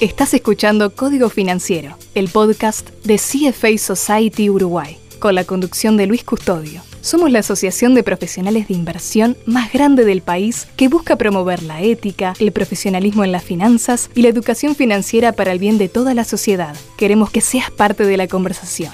Estás 0.00 0.34
escuchando 0.34 0.90
Código 0.90 1.30
Financiero, 1.30 1.96
el 2.16 2.28
podcast 2.28 2.90
de 3.04 3.14
CFA 3.14 3.78
Society 3.78 4.50
Uruguay, 4.50 4.98
con 5.20 5.36
la 5.36 5.44
conducción 5.44 5.96
de 5.96 6.08
Luis 6.08 6.24
Custodio. 6.24 6.82
Somos 7.00 7.30
la 7.30 7.38
asociación 7.38 7.94
de 7.94 8.02
profesionales 8.02 8.66
de 8.66 8.74
inversión 8.74 9.36
más 9.46 9.72
grande 9.72 10.04
del 10.04 10.20
país 10.20 10.66
que 10.76 10.88
busca 10.88 11.16
promover 11.16 11.62
la 11.62 11.80
ética, 11.80 12.34
el 12.40 12.50
profesionalismo 12.50 13.22
en 13.22 13.30
las 13.30 13.44
finanzas 13.44 14.10
y 14.16 14.22
la 14.22 14.30
educación 14.30 14.74
financiera 14.74 15.30
para 15.30 15.52
el 15.52 15.60
bien 15.60 15.78
de 15.78 15.88
toda 15.88 16.12
la 16.12 16.24
sociedad. 16.24 16.74
Queremos 16.98 17.30
que 17.30 17.40
seas 17.40 17.70
parte 17.70 18.04
de 18.04 18.16
la 18.16 18.26
conversación. 18.26 18.92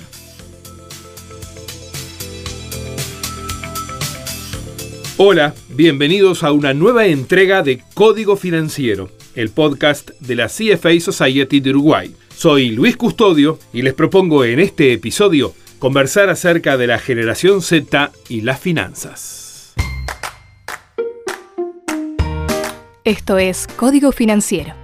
Hola, 5.17 5.55
bienvenidos 5.69 6.43
a 6.43 6.53
una 6.53 6.75
nueva 6.75 7.07
entrega 7.07 7.62
de 7.62 7.82
Código 7.95 8.37
Financiero, 8.37 9.11
el 9.34 9.50
podcast 9.50 10.11
de 10.20 10.36
la 10.36 10.46
CFA 10.46 10.98
Society 11.00 11.61
de 11.61 11.70
Uruguay. 11.70 12.14
Soy 12.34 12.70
Luis 12.70 12.96
Custodio 12.96 13.58
y 13.72 13.82
les 13.82 13.94
propongo 13.94 14.44
en 14.44 14.61
este 14.61 14.93
episodio 14.93 15.54
conversar 15.79 16.29
acerca 16.29 16.76
de 16.76 16.86
la 16.86 16.98
generación 16.98 17.62
Z 17.62 18.12
y 18.29 18.43
las 18.43 18.61
finanzas. 18.61 19.75
Esto 23.04 23.39
es 23.39 23.66
Código 23.76 24.12
Financiero 24.12 24.79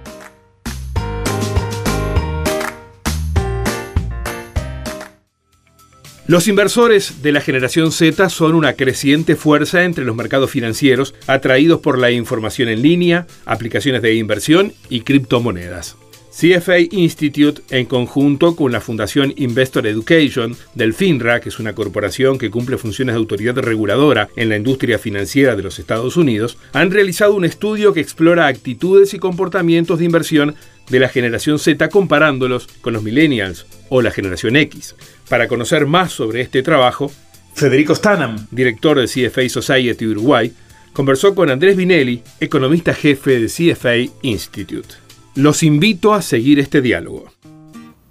Los 6.27 6.49
inversores 6.49 7.21
de 7.21 7.31
la 7.31 7.39
generación 7.39 7.93
Z 7.93 8.29
son 8.29 8.53
una 8.53 8.73
creciente 8.73 9.37
fuerza 9.37 9.85
entre 9.85 10.03
los 10.03 10.13
mercados 10.13 10.51
financieros, 10.51 11.15
atraídos 11.25 11.79
por 11.79 11.97
la 11.97 12.11
información 12.11 12.67
en 12.67 12.81
línea, 12.81 13.27
aplicaciones 13.45 14.01
de 14.01 14.15
inversión 14.15 14.73
y 14.89 15.01
criptomonedas. 15.01 15.95
CFA 16.39 16.81
Institute, 16.91 17.63
en 17.71 17.87
conjunto 17.87 18.55
con 18.55 18.71
la 18.71 18.79
Fundación 18.79 19.33
Investor 19.37 19.87
Education 19.87 20.55
del 20.75 20.93
FINRA, 20.93 21.39
que 21.39 21.49
es 21.49 21.57
una 21.57 21.73
corporación 21.73 22.37
que 22.37 22.51
cumple 22.51 22.77
funciones 22.77 23.15
de 23.15 23.17
autoridad 23.17 23.55
reguladora 23.55 24.29
en 24.35 24.49
la 24.49 24.55
industria 24.55 24.99
financiera 24.99 25.55
de 25.55 25.63
los 25.63 25.79
Estados 25.79 26.15
Unidos, 26.15 26.59
han 26.73 26.91
realizado 26.91 27.33
un 27.33 27.43
estudio 27.43 27.91
que 27.91 28.01
explora 28.01 28.45
actitudes 28.45 29.15
y 29.15 29.17
comportamientos 29.19 29.97
de 29.97 30.05
inversión 30.05 30.53
de 30.91 30.99
la 30.99 31.09
generación 31.09 31.57
Z 31.57 31.89
comparándolos 31.89 32.67
con 32.81 32.93
los 32.93 33.01
millennials 33.01 33.65
o 33.89 34.03
la 34.03 34.11
generación 34.11 34.57
X. 34.57 34.95
Para 35.29 35.47
conocer 35.47 35.87
más 35.87 36.11
sobre 36.11 36.41
este 36.41 36.61
trabajo, 36.61 37.11
Federico 37.55 37.95
Stanham, 37.95 38.45
director 38.51 38.99
de 38.99 39.07
CFA 39.07 39.49
Society 39.49 40.05
Uruguay, 40.05 40.53
conversó 40.93 41.33
con 41.33 41.49
Andrés 41.49 41.75
Vinelli, 41.75 42.21
economista 42.39 42.93
jefe 42.93 43.39
de 43.39 43.47
CFA 43.47 44.13
Institute. 44.21 45.06
Los 45.37 45.63
invito 45.63 46.13
a 46.13 46.21
seguir 46.21 46.59
este 46.59 46.81
diálogo. 46.81 47.25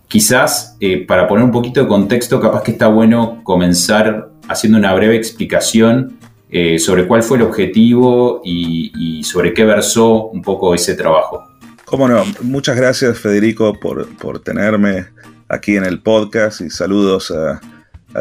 Quizás, 0.09 0.77
eh, 0.81 1.05
para 1.05 1.27
poner 1.27 1.45
un 1.45 1.51
poquito 1.51 1.83
de 1.83 1.89
contexto, 1.89 2.41
capaz 2.41 2.63
que 2.63 2.71
está 2.71 2.87
bueno 2.87 3.41
comenzar 3.43 4.31
haciendo 4.49 4.79
una 4.79 4.95
breve 4.95 5.17
explicación 5.17 6.17
eh, 6.51 6.79
sobre 6.79 7.07
cuál 7.07 7.23
fue 7.25 7.37
el 7.37 7.43
objetivo 7.43 8.41
y 8.45 9.23
sobre 9.25 9.53
qué 9.53 9.65
versó 9.65 10.29
un 10.29 10.41
poco 10.41 10.75
ese 10.75 10.95
trabajo. 10.95 11.43
Cómo 11.87 12.09
no, 12.09 12.25
muchas 12.43 12.77
gracias 12.77 13.17
Federico 13.17 13.73
por, 13.79 14.09
tenerme 14.41 15.07
aquí 15.49 15.77
en 15.77 15.85
el 15.85 16.01
podcast 16.01 16.61
y 16.61 16.69
saludos 16.69 17.33
a, 17.33 17.61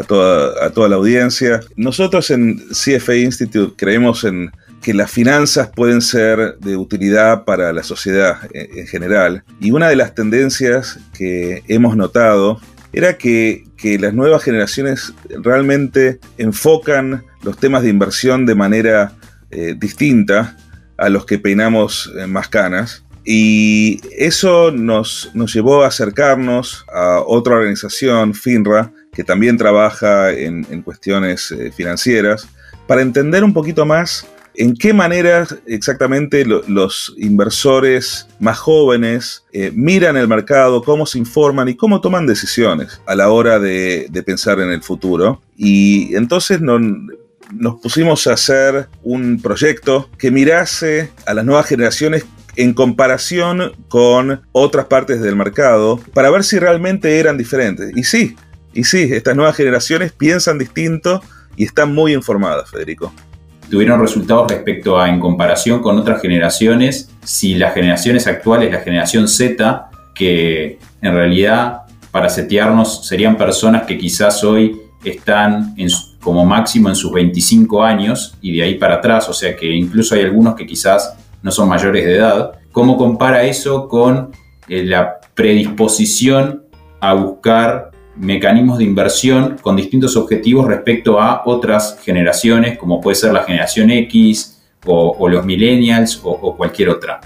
toda, 0.08 0.66
a 0.66 0.70
toda 0.70 0.88
la 0.88 0.98
audiencia. 0.98 1.62
Nosotros 1.76 2.30
en 2.30 2.60
CFA 2.70 3.16
Institute 3.16 3.74
creemos 3.76 4.24
en 4.24 4.52
que 4.86 4.94
las 4.94 5.10
finanzas 5.10 5.72
pueden 5.76 6.00
ser 6.00 6.60
de 6.60 6.78
utilidad 6.78 7.44
para 7.44 7.74
la 7.74 7.82
sociedad 7.82 8.38
en, 8.54 8.86
general. 8.86 9.44
Y 9.60 9.72
una 9.72 9.90
de 9.90 9.96
las 9.96 10.14
tendencias 10.14 11.00
que 11.18 11.64
hemos 11.68 11.98
notado 11.98 12.62
era 12.94 13.18
que, 13.18 13.64
las 14.00 14.14
nuevas 14.14 14.44
generaciones 14.44 15.12
realmente 15.42 16.20
enfocan 16.38 17.24
los 17.42 17.58
temas 17.58 17.82
de 17.82 17.90
inversión 17.90 18.46
de 18.46 18.54
manera 18.54 19.14
eh, 19.50 19.74
distinta 19.76 20.56
a 20.98 21.10
los 21.10 21.26
que 21.26 21.40
peinamos 21.40 22.14
más 22.28 22.48
canas. 22.48 23.04
Y 23.24 24.02
eso 24.16 24.70
nos, 24.70 25.32
llevó 25.52 25.84
a 25.84 25.88
acercarnos 25.88 26.86
a 26.94 27.22
otra 27.26 27.56
organización, 27.56 28.36
FINRA, 28.36 28.92
que 29.12 29.24
también 29.24 29.58
trabaja 29.58 30.32
en, 30.32 30.64
cuestiones 30.84 31.52
eh, 31.52 31.72
financieras, 31.72 32.48
para 32.86 33.02
entender 33.02 33.44
un 33.44 33.54
poquito 33.54 33.84
más 33.84 34.28
en 34.58 34.76
qué 34.76 34.94
manera 34.94 35.48
exactamente 35.66 36.46
los 36.46 37.14
inversores 37.18 38.28
más 38.40 38.58
jóvenes 38.58 39.44
eh, 39.52 39.72
miran 39.74 40.18
el 40.18 40.28
mercado, 40.28 40.84
cómo 40.84 41.06
se 41.06 41.18
informan 41.18 41.70
y 41.70 41.76
cómo 41.76 42.02
toman 42.02 42.26
decisiones 42.28 43.02
a 43.06 43.16
la 43.16 43.30
hora 43.30 43.60
de, 43.60 44.10
pensar 44.26 44.60
en 44.60 44.72
el 44.72 44.82
futuro. 44.82 45.42
Y 45.56 46.16
entonces 46.16 46.60
nos 46.62 47.82
pusimos 47.82 48.26
a 48.28 48.34
hacer 48.34 48.88
un 49.04 49.42
proyecto 49.42 50.10
que 50.18 50.32
mirase 50.32 51.12
a 51.26 51.34
las 51.34 51.46
nuevas 51.46 51.68
generaciones 51.68 52.26
en 52.56 52.74
comparación 52.74 53.74
con 53.90 54.42
otras 54.52 54.86
partes 54.86 55.22
del 55.22 55.36
mercado 55.36 56.00
para 56.14 56.30
ver 56.30 56.44
si 56.44 56.58
realmente 56.58 57.20
eran 57.20 57.38
diferentes. 57.38 57.92
Y 57.96 58.04
sí, 58.04 58.36
y 58.74 58.84
sí, 58.84 59.10
estas 59.12 59.36
nuevas 59.36 59.56
generaciones 59.56 60.12
piensan 60.12 60.58
distinto 60.58 61.22
y 61.56 61.66
están 61.66 61.94
muy 61.94 62.14
informadas, 62.14 62.70
Federico. 62.70 63.14
Tuvieron 63.70 64.00
resultados 64.00 64.52
respecto 64.52 65.00
a, 65.00 65.10
en 65.10 65.20
comparación 65.20 65.82
con 65.82 65.98
otras 65.98 66.22
generaciones, 66.22 67.10
si 67.24 67.56
las 67.56 67.74
generaciones 67.74 68.28
actuales, 68.28 68.72
la 68.72 68.82
generación 68.82 69.28
Z, 69.28 69.90
que 70.14 70.80
en 71.02 71.14
realidad 71.14 71.82
para 72.12 72.30
setearnos 72.30 73.06
serían 73.06 73.38
personas 73.38 73.84
que 73.84 73.98
quizás 73.98 74.44
hoy 74.44 74.80
están 75.04 75.76
como 76.22 76.46
máximo 76.46 76.90
en 76.90 76.96
sus 76.96 77.12
25 77.12 77.84
años 77.84 78.38
y 78.42 78.56
de 78.56 78.64
ahí 78.64 78.76
para 78.76 78.96
atrás, 78.96 79.30
o 79.30 79.34
sea 79.34 79.56
que 79.56 79.70
incluso 79.70 80.16
hay 80.16 80.22
algunos 80.22 80.56
que 80.56 80.66
quizás 80.66 81.16
no 81.44 81.52
son 81.52 81.70
mayores 81.70 82.06
de 82.06 82.16
edad, 82.16 82.54
¿cómo 82.72 82.98
compara 82.98 83.44
eso 83.44 83.88
con 83.88 84.32
eh, 84.68 84.84
la 84.84 85.20
predisposición 85.36 86.64
a 87.00 87.14
buscar 87.14 87.92
mecanismos 88.18 88.78
de 88.78 88.84
inversión 88.86 89.58
con 89.62 89.76
distintos 89.76 90.16
objetivos 90.16 90.68
respecto 90.68 91.20
a 91.20 91.44
otras 91.46 92.00
generaciones, 92.04 92.78
como 92.78 93.02
puede 93.02 93.16
ser 93.16 93.34
la 93.34 93.44
generación 93.44 93.92
X 93.92 94.62
o, 94.86 95.28
los 95.28 95.46
millennials 95.46 96.20
o, 96.24 96.56
cualquier 96.56 96.90
otra? 96.90 97.20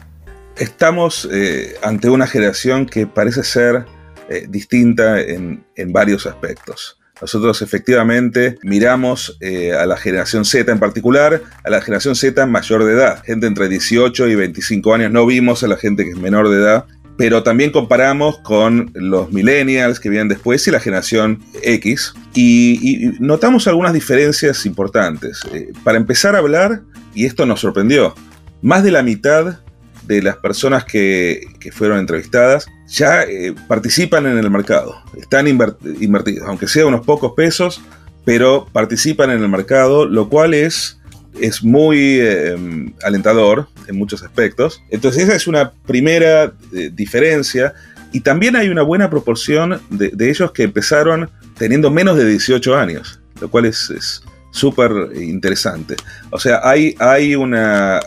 Estamos 0.58 1.28
eh, 1.32 1.76
ante 1.84 2.10
una 2.10 2.28
generación 2.28 2.86
que 2.86 3.08
parece 3.08 3.44
ser 3.44 3.86
eh, 4.30 4.46
distinta 4.50 5.20
en 5.22 5.64
varios 5.94 6.26
aspectos. 6.26 7.00
Nosotros 7.22 7.62
efectivamente 7.62 8.58
miramos 8.64 9.38
eh, 9.42 9.74
a 9.74 9.86
la 9.86 9.98
generación 9.98 10.46
Z 10.46 10.72
en 10.72 10.80
particular, 10.80 11.42
a 11.64 11.70
la 11.70 11.82
generación 11.82 12.16
Z 12.16 12.46
mayor 12.46 12.86
de 12.86 12.94
edad, 12.94 13.24
gente 13.24 13.48
entre 13.48 13.68
18 13.68 14.28
y 14.28 14.36
25 14.36 14.94
años. 14.94 15.12
No 15.12 15.26
vimos 15.26 15.64
a 15.64 15.68
la 15.68 15.76
gente 15.76 16.06
que 16.06 16.12
es 16.12 16.18
menor 16.18 16.50
de 16.50 16.58
edad, 16.58 16.86
pero 17.20 17.44
también 17.44 17.72
comparamos 17.72 18.38
con 18.38 18.92
los 18.94 19.30
millennials 19.30 20.00
que 20.00 20.08
vienen 20.08 20.30
después 20.30 20.66
y 20.66 20.72
la 20.72 20.80
generación 20.80 21.44
X 21.62 22.14
y, 22.34 23.12
notamos 23.20 23.68
algunas 23.68 23.92
diferencias 23.92 24.66
importantes. 24.66 25.42
Eh, 25.54 25.74
para 25.84 25.98
empezar 25.98 26.34
a 26.38 26.38
hablar, 26.38 26.80
y 27.14 27.26
esto 27.26 27.46
nos 27.46 27.60
sorprendió, 27.60 28.16
más 28.62 28.86
de 28.86 28.92
la 28.92 29.04
mitad 29.04 29.60
de 30.04 30.22
las 30.22 30.38
personas 30.38 30.86
que, 30.86 31.42
fueron 31.74 32.00
entrevistadas 32.00 32.68
ya 32.88 33.24
eh, 33.24 33.54
participan 33.68 34.26
en 34.26 34.38
el 34.38 34.50
mercado, 34.50 34.96
están 35.18 35.46
invertidos, 35.46 36.48
aunque 36.48 36.70
sea 36.70 36.86
unos 36.86 37.06
pocos 37.06 37.34
pesos, 37.36 37.82
pero 38.24 38.66
participan 38.72 39.30
en 39.32 39.44
el 39.44 39.50
mercado, 39.50 40.06
lo 40.06 40.30
cual 40.30 40.54
es, 40.54 41.02
es 41.42 41.66
muy 41.66 42.22
em, 42.22 42.94
alentador 43.04 43.68
en 43.90 43.98
muchos 43.98 44.24
aspectos. 44.24 44.82
Entonces 44.90 45.24
esa 45.24 45.36
es 45.36 45.48
una 45.48 45.72
primera 45.72 46.54
eh, 46.74 46.90
diferencia 46.94 47.74
y 48.14 48.22
también 48.22 48.56
hay 48.56 48.70
una 48.70 48.84
buena 48.84 49.10
proporción 49.10 49.82
de, 49.90 50.30
ellos 50.30 50.52
que 50.52 50.64
empezaron 50.64 51.30
teniendo 51.58 51.92
menos 51.92 52.18
de 52.18 52.26
18 52.26 52.78
años, 52.78 53.20
lo 53.42 53.50
cual 53.50 53.66
es 53.66 54.24
súper 54.52 54.92
interesante. 55.16 55.96
O 56.32 56.40
sea, 56.40 56.62
hay, 56.64 56.96
hay 57.00 57.36
una... 57.36 58.00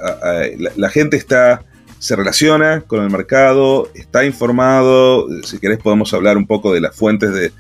la 0.76 0.88
gente 0.88 1.16
está 1.16 1.64
se 2.02 2.16
relaciona 2.16 2.80
con 2.80 3.04
el 3.04 3.10
mercado, 3.10 3.88
está 3.94 4.24
informado, 4.24 5.28
si 5.44 5.60
querés 5.60 5.78
podemos 5.78 6.12
hablar 6.12 6.36
un 6.36 6.48
poco 6.48 6.74
de 6.74 6.80
las 6.80 6.96
fuentes 6.96 7.32
de, 7.32 7.52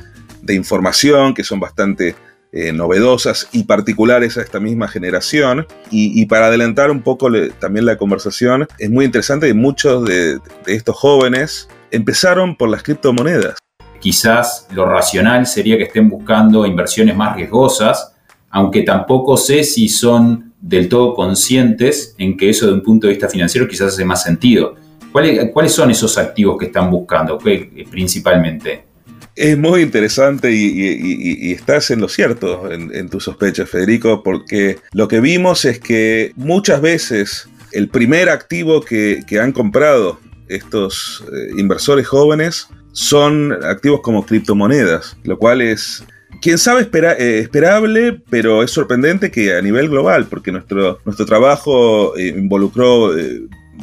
información 0.52 1.32
que 1.32 1.44
son 1.44 1.60
bastante 1.60 2.16
eh, 2.52 2.72
novedosas 2.72 3.48
y 3.52 3.64
particulares 3.64 4.36
a 4.36 4.42
esta 4.42 4.60
misma 4.60 4.88
generación. 4.88 5.66
Y, 5.90 6.26
para 6.26 6.46
adelantar 6.46 6.90
un 6.90 7.02
poco 7.02 7.28
también 7.58 7.86
la 7.86 7.96
conversación, 7.96 8.68
es 8.78 8.90
muy 8.90 9.04
interesante 9.04 9.46
que 9.46 9.54
muchos 9.54 10.04
de, 10.04 10.38
de 10.64 10.74
estos 10.74 10.96
jóvenes 10.96 11.68
empezaron 11.90 12.56
por 12.56 12.68
las 12.68 12.82
criptomonedas. 12.82 13.56
Quizás 14.00 14.66
lo 14.72 14.84
racional 14.84 15.46
sería 15.46 15.76
que 15.76 15.84
estén 15.84 16.08
buscando 16.08 16.66
inversiones 16.66 17.16
más 17.16 17.36
riesgosas, 17.36 18.14
aunque 18.50 18.82
tampoco 18.82 19.36
sé 19.36 19.64
si 19.64 19.88
son 19.88 20.52
del 20.60 20.88
todo 20.88 21.14
conscientes 21.14 22.14
en 22.18 22.36
que 22.36 22.50
eso 22.50 22.66
de 22.66 22.74
un 22.74 22.82
punto 22.82 23.06
de 23.06 23.14
vista 23.14 23.28
financiero 23.28 23.66
quizás 23.66 23.94
hace 23.94 24.04
más 24.04 24.22
sentido. 24.22 24.76
¿Cuáles, 25.12 25.72
son 25.72 25.90
esos 25.90 26.16
activos 26.16 26.56
que 26.58 26.66
están 26.66 26.90
buscando 26.90 27.36
principalmente? 27.36 28.91
Es 29.34 29.56
muy 29.56 29.80
interesante 29.80 30.52
y, 30.52 31.52
estás 31.52 31.90
en 31.90 32.00
lo 32.00 32.08
cierto 32.08 32.70
en, 32.70 33.08
tu 33.08 33.18
sospecha, 33.18 33.64
Federico, 33.64 34.22
porque 34.22 34.78
lo 34.92 35.08
que 35.08 35.20
vimos 35.20 35.64
es 35.64 35.78
que 35.78 36.32
muchas 36.36 36.82
veces 36.82 37.48
el 37.72 37.88
primer 37.88 38.28
activo 38.28 38.82
que, 38.82 39.24
han 39.40 39.52
comprado 39.52 40.20
estos 40.48 41.24
eh, 41.32 41.52
inversores 41.56 42.06
jóvenes 42.06 42.68
son 42.92 43.52
activos 43.64 44.00
como 44.02 44.26
criptomonedas, 44.26 45.16
lo 45.24 45.38
cual 45.38 45.62
es, 45.62 46.04
quién 46.42 46.58
sabe, 46.58 46.90
eh, 46.92 47.38
esperable, 47.38 48.20
pero 48.28 48.62
es 48.62 48.70
sorprendente 48.70 49.30
que 49.30 49.56
a 49.56 49.62
nivel 49.62 49.88
global, 49.88 50.26
porque 50.26 50.52
nuestro, 50.52 50.98
nuestro 51.06 51.24
trabajo 51.24 52.14
eh, 52.18 52.34
involucró 52.36 53.12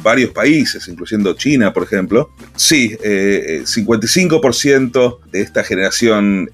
varios 0.02 0.30
países, 0.30 0.88
incluyendo 0.88 1.34
China, 1.34 1.72
por 1.72 1.84
ejemplo. 1.84 2.30
Sí, 2.56 2.96
55% 2.96 5.20
de 5.30 5.40
esta 5.40 5.64
generación 5.64 6.50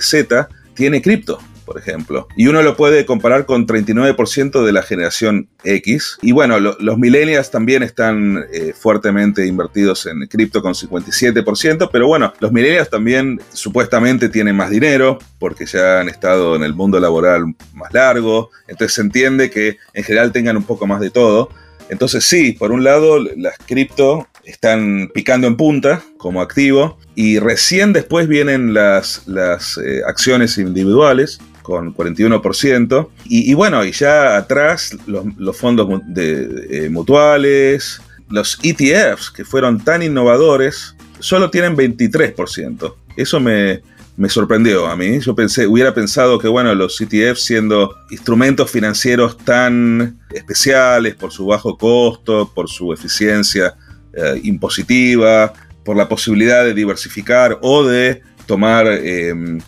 Z 0.00 0.48
tiene 0.74 1.02
cripto 1.02 1.38
por 1.70 1.78
ejemplo. 1.78 2.26
Y 2.36 2.48
uno 2.48 2.62
lo 2.62 2.76
puede 2.76 3.06
comparar 3.06 3.46
con 3.46 3.64
39% 3.64 4.64
de 4.64 4.72
la 4.72 4.82
generación 4.82 5.48
X. 5.62 6.18
Y 6.20 6.32
bueno, 6.32 6.58
los 6.58 6.98
millennials 6.98 7.52
también 7.52 7.84
están 7.84 8.44
eh, 8.52 8.74
fuertemente 8.76 9.46
invertidos 9.46 10.06
en 10.06 10.26
cripto 10.26 10.62
con 10.62 10.74
57%, 10.74 11.88
pero 11.92 12.08
bueno, 12.08 12.32
los 12.40 12.50
millennials 12.50 12.90
también 12.90 13.40
supuestamente 13.52 14.28
tienen 14.28 14.56
más 14.56 14.70
dinero 14.70 15.20
porque 15.38 15.64
ya 15.64 16.00
han 16.00 16.08
estado 16.08 16.56
en 16.56 16.64
el 16.64 16.74
mundo 16.74 16.98
laboral 16.98 17.54
más 17.72 17.94
largo, 17.94 18.50
entonces 18.66 18.94
se 18.94 19.02
entiende 19.02 19.48
que 19.48 19.76
en 19.94 20.02
general 20.02 20.32
tengan 20.32 20.56
un 20.56 20.64
poco 20.64 20.88
más 20.88 21.00
de 21.00 21.10
todo. 21.10 21.50
Entonces 21.90 22.24
sí, 22.24 22.52
por 22.52 22.72
un 22.72 22.84
lado 22.84 23.18
las 23.36 23.58
cripto 23.66 24.26
están 24.44 25.10
picando 25.12 25.46
en 25.46 25.56
punta 25.56 26.02
como 26.16 26.40
activo 26.40 26.98
y 27.14 27.38
recién 27.38 27.92
después 27.92 28.28
vienen 28.28 28.72
las, 28.72 29.26
las 29.26 29.76
eh, 29.78 30.00
acciones 30.06 30.56
individuales 30.56 31.40
con 31.62 31.94
41%. 31.94 33.08
Y, 33.26 33.54
bueno, 33.54 33.84
y 33.84 33.92
ya 33.92 34.36
atrás 34.36 34.96
los, 35.06 35.56
fondos 35.56 36.00
de, 36.06 36.66
eh, 36.70 36.90
mutuales, 36.90 38.00
los 38.28 38.58
ETFs, 38.62 39.30
que 39.30 39.44
fueron 39.44 39.82
tan 39.82 40.02
innovadores, 40.02 40.96
solo 41.18 41.50
tienen 41.50 41.76
23%. 41.76 42.94
Eso 43.16 43.40
me, 43.40 43.82
me 44.20 44.28
sorprendió 44.28 44.86
a 44.86 44.96
mí. 44.96 45.18
Yo 45.20 45.34
pensé, 45.34 45.66
hubiera 45.66 45.94
pensado 45.94 46.38
que, 46.38 46.46
bueno, 46.46 46.74
los 46.74 47.00
ETFs 47.00 47.42
siendo 47.42 47.96
instrumentos 48.10 48.70
financieros 48.70 49.38
tan 49.38 50.20
especiales 50.30 51.14
por 51.14 51.32
su 51.32 51.46
bajo 51.46 51.78
costo, 51.78 52.52
por 52.54 52.68
su 52.68 52.92
eficiencia 52.92 53.76
eh, 54.12 54.38
impositiva, 54.42 55.54
por 55.86 55.96
la 55.96 56.06
posibilidad 56.06 56.66
de 56.66 56.74
diversificar 56.74 57.58
o 57.62 57.82
de 57.82 58.20
tomar 58.44 58.88
em, 58.88 59.58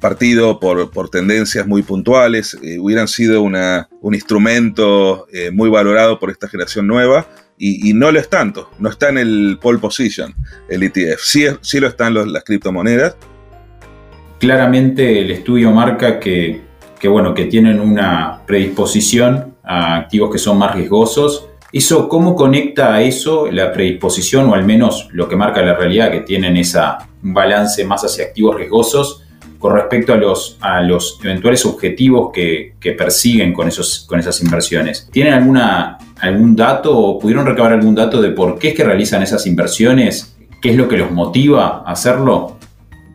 partido 0.00 0.58
por, 0.58 0.90
por 0.90 1.08
tendencias 1.08 1.64
muy 1.64 1.84
puntuales, 1.84 2.58
eh, 2.60 2.80
hubieran 2.80 3.06
sido 3.06 3.40
un 3.42 4.14
instrumento 4.14 5.28
eh, 5.32 5.52
muy 5.52 5.70
valorado 5.70 6.18
por 6.18 6.32
esta 6.32 6.48
generación 6.48 6.88
nueva. 6.88 7.28
Y, 7.56 7.92
no 7.94 8.10
lo 8.10 8.18
es 8.18 8.28
tanto, 8.28 8.68
no 8.80 8.90
está 8.90 9.10
en 9.10 9.18
el 9.18 9.58
pole 9.62 9.78
position 9.78 10.34
el 10.68 10.82
ETF, 10.82 11.20
sí, 11.22 11.44
sí 11.60 11.78
lo 11.78 11.86
están 11.86 12.14
las 12.14 12.42
criptomonedas. 12.42 13.14
Claramente 14.42 15.20
el 15.20 15.30
estudio 15.30 15.70
marca 15.70 16.18
que, 16.18 16.62
bueno, 17.04 17.32
que 17.32 17.44
tienen 17.44 17.78
una 17.78 18.40
predisposición 18.44 19.54
a 19.62 19.94
activos 19.94 20.32
que 20.32 20.38
son 20.38 20.58
más 20.58 20.74
riesgosos. 20.74 21.46
¿Eso 21.72 22.08
cómo 22.08 22.34
conecta 22.34 22.92
a 22.92 23.02
eso 23.02 23.48
la 23.52 23.70
predisposición 23.70 24.50
o 24.50 24.54
al 24.54 24.64
menos 24.64 25.08
lo 25.12 25.28
que 25.28 25.36
marca 25.36 25.62
la 25.62 25.74
realidad, 25.74 26.10
que 26.10 26.22
tienen 26.22 26.56
esa, 26.56 27.06
un 27.22 27.32
balance 27.32 27.84
más 27.84 28.02
hacia 28.02 28.24
activos 28.24 28.56
riesgosos 28.56 29.22
con 29.60 29.76
respecto 29.76 30.12
a 30.12 30.16
los, 30.16 30.58
a 30.60 30.80
los 30.80 31.20
eventuales 31.22 31.64
objetivos 31.64 32.32
que, 32.34 32.74
persiguen 32.98 33.52
con, 33.52 33.68
esos, 33.68 34.04
con 34.08 34.18
esas 34.18 34.42
inversiones. 34.42 35.08
¿Tienen 35.12 35.34
algún 35.34 36.56
dato 36.56 36.98
o 36.98 37.16
pudieron 37.16 37.46
recabar 37.46 37.74
algún 37.74 37.94
dato 37.94 38.20
de 38.20 38.30
por 38.30 38.58
qué 38.58 38.70
es 38.70 38.74
que 38.74 38.82
realizan 38.82 39.22
esas 39.22 39.46
inversiones? 39.46 40.36
¿Qué 40.60 40.70
es 40.70 40.76
lo 40.76 40.88
que 40.88 40.96
los 40.96 41.12
motiva 41.12 41.84
a 41.86 41.92
hacerlo? 41.92 42.56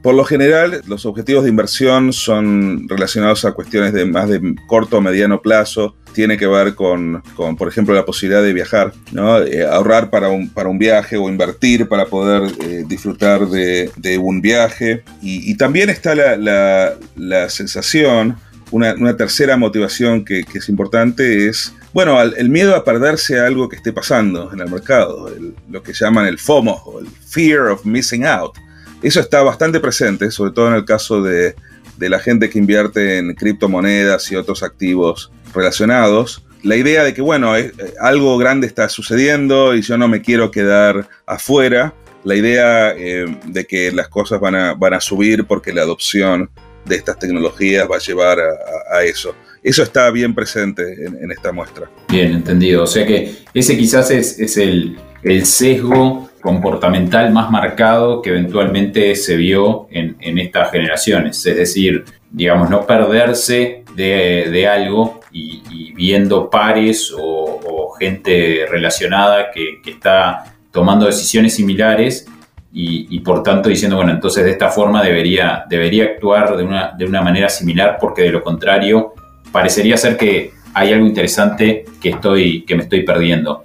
Por 0.08 0.16
lo 0.16 0.24
general, 0.24 0.84
los 0.88 1.06
objetivos 1.06 1.44
de 1.44 1.50
inversión 1.50 2.14
son 2.14 2.88
relacionados 2.88 3.44
a 3.44 3.52
cuestiones 3.52 3.92
de 3.92 4.06
más 4.06 4.30
de 4.30 4.56
corto 4.66 5.00
o 5.00 5.02
mediano 5.02 5.42
plazo. 5.42 5.98
Tiene 6.14 6.38
que 6.38 6.48
ver 6.48 6.76
con, 6.76 7.22
por 7.36 7.68
ejemplo, 7.68 7.94
la 7.94 8.06
posibilidad 8.06 8.42
de 8.42 8.54
viajar, 8.54 8.94
¿no? 9.12 9.44
Eh, 9.44 9.66
ahorrar 9.66 10.10
para 10.10 10.30
un, 10.30 10.48
para 10.48 10.70
un 10.70 10.80
viaje 10.80 11.18
o 11.18 11.28
invertir 11.28 11.90
para 11.90 12.06
poder 12.06 12.50
eh, 12.62 12.86
disfrutar 12.88 13.50
de, 13.50 14.18
un 14.18 14.40
viaje. 14.40 15.04
Y, 15.22 15.54
también 15.58 15.90
está 15.90 16.16
la, 16.16 17.50
sensación, 17.50 18.38
una, 18.72 19.18
tercera 19.18 19.58
motivación 19.58 20.24
que, 20.24 20.46
es 20.54 20.70
importante 20.70 21.50
es 21.50 21.74
bueno, 21.92 22.22
el 22.22 22.50
miedo 22.50 22.78
a 22.78 22.86
perderse 22.86 23.42
algo 23.42 23.68
que 23.68 23.76
esté 23.76 23.92
pasando 23.92 24.54
en 24.54 24.62
el 24.62 24.70
mercado, 24.70 25.30
lo 25.70 25.84
que 25.84 25.92
llaman 25.92 26.28
el 26.28 26.40
FOMO, 26.40 27.00
el 27.02 27.08
Fear 27.08 27.72
of 27.72 27.84
Missing 27.84 28.26
Out. 28.26 28.67
Eso 29.02 29.20
está 29.20 29.44
bastante 29.44 29.80
presente, 29.80 30.32
sobre 30.32 30.52
todo 30.52 30.70
en 30.70 30.74
el 30.74 30.86
caso 30.86 31.22
de, 31.22 31.56
la 32.00 32.20
gente 32.20 32.50
que 32.50 32.60
invierte 32.60 33.18
en 33.18 33.34
criptomonedas 33.34 34.32
y 34.32 34.36
otros 34.36 34.64
activos 34.64 35.32
relacionados. 35.54 36.44
La 36.64 36.76
idea 36.76 37.04
de 37.04 37.14
que, 37.14 37.22
bueno, 37.22 37.56
eh, 37.56 37.72
algo 38.00 38.38
grande 38.38 38.68
está 38.68 38.90
sucediendo 38.90 39.76
y 39.76 39.82
yo 39.82 39.98
no 39.98 40.08
me 40.08 40.22
quiero 40.22 40.52
quedar 40.52 41.08
afuera. 41.26 41.94
La 42.24 42.36
idea 42.36 42.92
eh, 42.92 43.26
de 43.46 43.66
que 43.66 43.92
las 43.92 44.10
cosas 44.10 44.40
van 44.40 44.56
a, 44.56 44.74
van 44.74 44.96
a 44.96 45.00
subir 45.00 45.46
porque 45.46 45.74
la 45.74 45.84
adopción 45.84 46.50
de 46.86 46.96
estas 46.96 47.20
tecnologías 47.20 47.88
va 47.90 47.98
a 47.98 48.00
llevar 48.00 48.40
a, 48.40 49.04
eso. 49.04 49.36
Eso 49.62 49.84
está 49.84 50.10
bien 50.12 50.34
presente 50.34 51.06
en, 51.06 51.32
esta 51.32 51.52
muestra. 51.52 51.90
Bien, 52.10 52.34
entendido. 52.34 52.84
O 52.84 52.88
sea 52.88 53.06
que 53.06 53.36
ese 53.54 53.78
quizás 53.78 54.10
es, 54.12 54.58
el 54.58 55.46
sesgo 55.46 56.27
comportamental 56.42 57.32
más 57.32 57.50
marcado 57.50 58.22
que 58.22 58.30
eventualmente 58.30 59.16
se 59.16 59.36
vio 59.36 59.88
en, 59.92 60.38
estas 60.38 60.72
generaciones. 60.72 61.46
Es 61.46 61.56
decir, 61.56 62.06
digamos, 62.32 62.70
no 62.70 62.86
perderse 62.86 63.84
de, 63.96 64.68
algo 64.68 65.22
y, 65.32 65.94
viendo 65.94 66.50
pares 66.50 67.14
o, 67.18 67.94
gente 68.00 68.68
relacionada 68.70 69.50
que, 69.52 69.82
está 69.90 70.56
tomando 70.72 71.08
decisiones 71.08 71.56
similares 71.56 72.28
y, 72.72 73.20
por 73.22 73.42
tanto 73.42 73.70
diciendo, 73.70 73.96
bueno, 73.96 74.12
entonces 74.12 74.44
de 74.44 74.52
esta 74.52 74.70
forma 74.70 75.04
debería, 75.04 75.66
debería 75.68 76.04
actuar 76.04 76.56
de 76.56 76.64
una, 76.64 76.92
de 76.96 77.06
una 77.06 77.22
manera 77.22 77.50
similar 77.50 77.98
porque 78.00 78.22
de 78.22 78.32
lo 78.32 78.44
contrario 78.44 79.16
parecería 79.52 79.98
ser 79.98 80.16
que 80.16 80.52
hay 80.76 80.94
algo 80.94 81.08
interesante 81.08 81.86
que, 82.00 82.10
estoy, 82.10 82.64
que 82.66 82.76
me 82.76 82.84
estoy 82.84 83.02
perdiendo. 83.02 83.64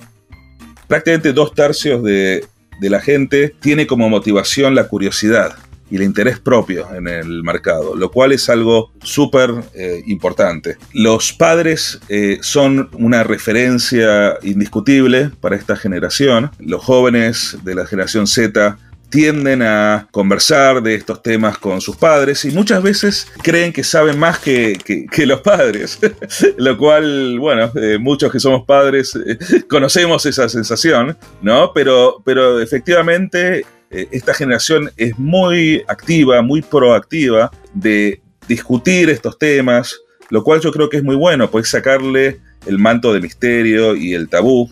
Prácticamente 0.86 1.34
dos 1.34 1.52
tercios 1.52 2.02
de, 2.02 2.42
de 2.82 2.90
la 2.90 3.00
gente 3.00 3.54
tiene 3.60 3.86
como 3.86 4.08
motivación 4.08 4.74
la 4.74 4.88
curiosidad 4.88 5.56
y 5.88 5.96
el 5.96 6.02
interés 6.02 6.40
propio 6.40 6.92
en 6.94 7.06
el 7.06 7.44
mercado, 7.44 7.94
lo 7.94 8.10
cual 8.10 8.32
es 8.32 8.48
algo 8.48 8.90
súper 9.04 9.50
eh, 9.72 10.02
importante. 10.06 10.78
Los 10.92 11.32
padres 11.32 12.00
eh, 12.08 12.38
son 12.40 12.88
una 12.94 13.22
referencia 13.22 14.36
indiscutible 14.42 15.30
para 15.40 15.54
esta 15.54 15.76
generación. 15.76 16.50
Los 16.58 16.82
jóvenes 16.82 17.56
de 17.62 17.76
la 17.76 17.86
generación 17.86 18.26
Z 18.26 18.78
tienden 19.12 19.60
a 19.60 20.08
conversar 20.10 20.82
de 20.82 20.94
estos 20.94 21.22
temas 21.22 21.58
con 21.58 21.82
sus 21.82 21.96
padres 21.96 22.46
y 22.46 22.50
muchas 22.50 22.82
veces 22.82 23.30
creen 23.42 23.70
que 23.70 23.84
saben 23.84 24.18
más 24.18 24.38
que, 24.38 24.78
los 25.26 25.40
padres, 25.42 25.98
lo 26.56 26.78
cual, 26.78 27.38
bueno, 27.38 27.70
eh, 27.74 27.98
muchos 28.00 28.32
que 28.32 28.40
somos 28.40 28.64
padres 28.64 29.14
eh, 29.14 29.38
conocemos 29.68 30.24
esa 30.24 30.48
sensación, 30.48 31.16
¿no? 31.42 31.72
Pero, 31.74 32.22
pero 32.24 32.58
efectivamente 32.58 33.66
eh, 33.90 34.08
esta 34.10 34.32
generación 34.32 34.90
es 34.96 35.18
muy 35.18 35.84
activa, 35.88 36.40
muy 36.40 36.62
proactiva 36.62 37.50
de 37.74 38.22
discutir 38.48 39.10
estos 39.10 39.38
temas, 39.38 39.94
lo 40.30 40.42
cual 40.42 40.62
yo 40.62 40.72
creo 40.72 40.88
que 40.88 40.96
es 40.96 41.04
muy 41.04 41.16
bueno, 41.16 41.50
pues 41.50 41.68
sacarle 41.68 42.40
el 42.64 42.78
manto 42.78 43.12
de 43.12 43.20
misterio 43.20 43.94
y 43.94 44.14
el 44.14 44.30
tabú. 44.30 44.70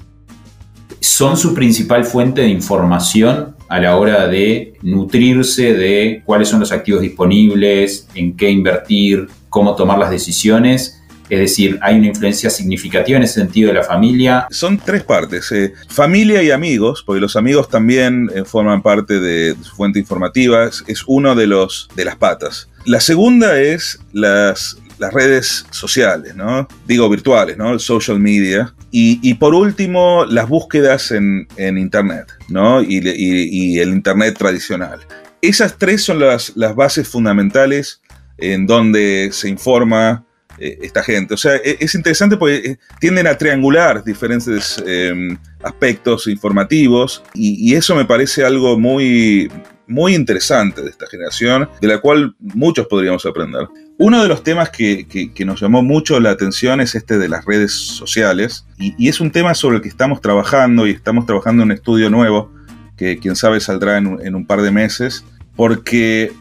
¿Son 1.01 1.37
su 1.37 1.55
principal 1.55 2.05
fuente 2.05 2.43
de 2.43 2.49
información 2.49 3.57
a 3.71 3.79
la 3.79 3.97
hora 3.97 4.27
de 4.27 4.75
nutrirse 4.83 5.75
de 5.75 6.23
cuáles 6.25 6.49
son 6.49 6.59
los 6.59 6.73
activos 6.73 7.03
disponibles, 7.03 8.09
en 8.17 8.37
qué 8.37 8.51
invertir, 8.51 9.29
cómo 9.49 9.77
tomar 9.77 9.97
las 9.97 10.11
decisiones. 10.11 11.01
Es 11.29 11.39
decir, 11.39 11.79
hay 11.81 11.97
una 11.97 12.09
influencia 12.09 12.51
significativa 12.51 13.17
en 13.17 13.23
ese 13.23 13.35
sentido 13.35 13.69
de 13.69 13.75
la 13.75 13.85
familia. 13.85 14.49
Son 14.51 14.77
tres 14.77 15.05
partes, 15.05 15.53
eh, 15.53 15.73
familia 15.89 16.43
y 16.43 16.51
amigos, 16.51 17.05
porque 17.07 17.21
los 17.21 17.37
amigos 17.37 17.69
también 17.69 18.29
eh, 18.35 18.45
forman 18.45 18.83
parte 18.83 19.21
de, 19.21 19.55
su 19.63 19.77
fuente 19.77 20.01
informativa, 20.01 20.67
es 20.67 21.05
uno 21.07 21.37
de, 21.37 21.47
los, 21.47 21.89
de 21.95 22.05
las 22.05 22.17
patas. 22.17 22.69
La 22.87 22.99
segunda 22.99 23.61
es 23.61 24.01
las, 24.13 24.79
las 24.99 25.15
redes 25.15 25.65
sociales, 25.71 26.35
¿no? 26.35 26.67
Digo 26.89 27.09
virtuales, 27.09 27.57
¿no? 27.57 27.73
El 27.73 27.79
social 27.79 28.19
media, 28.19 28.75
Y, 28.93 29.35
por 29.35 29.55
último, 29.55 30.25
las 30.25 30.49
búsquedas 30.49 31.13
en, 31.13 31.47
Internet, 31.59 32.27
¿no? 32.49 32.83
Y, 32.83 33.79
el 33.79 33.91
Internet 33.91 34.37
tradicional. 34.39 35.01
Esas 35.43 35.79
tres 35.79 36.03
son 36.03 36.19
las, 36.21 36.55
las 36.57 36.75
bases 36.75 37.09
fundamentales 37.09 38.03
en 38.37 38.67
donde 38.67 39.31
se 39.33 39.49
informa 39.49 40.25
eh, 40.59 40.79
esta 40.83 41.03
gente. 41.03 41.35
O 41.35 41.37
sea, 41.37 41.57
e, 41.57 41.79
es 41.81 41.95
interesante 41.95 42.37
porque 42.37 42.57
eh, 42.57 42.79
tienden 43.01 43.27
a 43.27 43.39
triangular 43.39 44.05
diferentes 44.05 44.83
em, 44.87 45.39
aspectos 45.63 46.27
informativos 46.27 47.23
y, 47.33 47.75
eso 47.75 47.95
me 47.97 48.05
parece 48.05 48.45
algo 48.45 48.79
muy, 48.79 49.51
muy 49.91 50.15
interesante 50.15 50.83
de 50.83 50.89
esta 50.89 51.07
generación, 51.07 51.69
de 51.81 51.89
la 51.89 51.99
cual 51.99 52.35
muchos 52.39 52.87
podríamos 52.87 53.27
aprender. 53.27 53.69
Uno 53.99 54.23
de 54.23 54.29
los 54.29 54.43
temas 54.43 54.71
que, 54.71 55.07
nos 55.45 55.61
llamó 55.61 55.83
mucho 55.83 56.21
la 56.21 56.31
atención 56.31 56.81
es 56.81 56.95
este 56.95 57.19
de 57.19 57.29
las 57.29 57.45
redes 57.45 57.73
sociales 57.73 58.65
y, 58.79 59.09
es 59.09 59.21
un 59.21 59.31
tema 59.31 59.55
sobre 59.55 59.77
el 59.77 59.83
que 59.83 59.89
estamos 59.89 60.21
trabajando 60.21 60.87
y 60.87 60.93
estamos 60.93 61.27
trabajando 61.27 61.63
en 61.63 61.71
un 61.71 61.73
estudio 61.73 62.09
nuevo 62.09 62.53
que 62.97 63.19
quién 63.19 63.35
sabe 63.35 63.61
saldrá 63.61 63.99
en 63.99 64.35
un 64.35 64.47
par 64.47 64.63
de 64.63 64.71
meses, 64.71 65.25
porque 65.57 66.33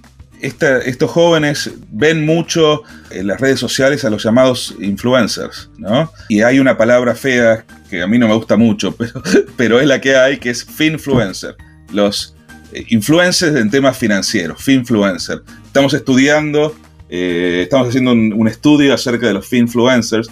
estos 0.41 1.12
jóvenes 1.12 1.72
ven 1.91 2.25
mucho 2.25 2.84
en 3.10 3.27
las 3.27 3.39
redes 3.41 3.60
sociales 3.60 4.06
a 4.06 4.10
los 4.10 4.24
llamados 4.24 4.75
influencers, 4.79 5.70
¿no? 5.77 6.12
Y 6.29 6.41
hay 6.41 6.60
una 6.60 6.77
palabra 6.77 7.15
fea 7.15 7.65
que 7.89 8.01
a 8.01 8.08
mí 8.08 8.18
no 8.18 8.27
me 8.27 8.36
gusta 8.36 8.56
mucho, 8.56 8.96
pero, 8.98 9.22
pero 9.58 9.79
es 9.79 9.88
la 9.88 10.00
que 10.00 10.15
hay, 10.15 10.38
que 10.38 10.50
es 10.50 10.63
finfluencer. 10.63 11.56
Los 11.91 12.36
eh, 12.36 12.38
influencers 12.88 13.56
en 13.56 13.70
temas 13.70 13.98
financieros, 13.98 14.62
finfluencer. 14.62 15.42
Estamos 15.66 15.94
estudiando, 15.94 16.76
eh, 17.10 17.62
estamos 17.64 17.90
haciendo 17.90 18.12
un, 18.12 18.48
estudio 18.48 18.94
acerca 18.94 19.28
de 19.28 19.34
los 19.34 19.48
finfluencers, 19.48 20.30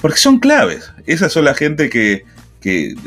porque 0.00 0.18
son 0.18 0.38
claves. 0.38 0.90
Esas 1.06 1.32
son 1.32 1.44
la 1.44 1.54
gente 1.54 1.88
que, 1.88 2.24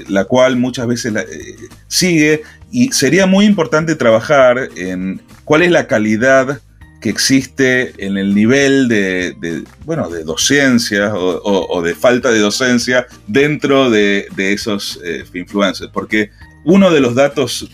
la 0.08 0.26
cual 0.26 0.56
muchas 0.56 0.88
veces 0.88 1.14
eh, 1.16 1.56
sigue 1.88 2.42
y 2.72 2.92
sería 2.92 3.28
muy 3.28 3.46
importante 3.46 3.96
trabajar 3.96 4.70
en 4.76 5.22
cuál 5.46 5.62
es 5.62 5.72
la 5.72 5.86
calidad 5.86 6.62
que 7.02 7.10
existe 7.10 7.94
en 7.98 8.18
el 8.18 8.34
nivel 8.34 8.88
de, 8.88 9.64
bueno, 9.86 10.10
de 10.10 10.24
docencia 10.24 11.14
o, 11.14 11.82
de 11.82 11.96
falta 11.96 12.32
de 12.32 12.40
docencia 12.40 13.08
dentro 13.28 13.90
de, 13.90 14.28
esos 14.38 15.00
eh, 15.04 15.26
influencers. 15.34 15.92
Porque 15.92 16.30
uno 16.64 16.92
de 16.92 17.02
los 17.02 17.16
datos 17.16 17.70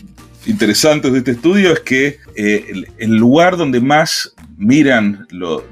interesantes 0.46 1.12
de 1.12 1.18
este 1.18 1.32
estudio 1.32 1.72
es 1.72 1.80
que 1.80 2.18
eh, 2.36 2.84
el, 2.98 3.16
lugar 3.16 3.56
donde 3.56 3.80
más 3.80 4.32
miran 4.56 5.26
los 5.30 5.62